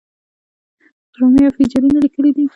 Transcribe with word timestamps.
ډرامې 1.13 1.41
او 1.47 1.53
فيچرونه 1.57 1.97
ليکلي 2.05 2.31
دي 2.35 2.45